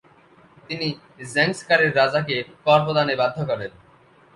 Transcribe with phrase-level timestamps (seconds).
[0.67, 0.87] তিনি
[1.33, 3.71] জাংস্কারের রাজাকে কর প্রদানে বাধ্য করেন।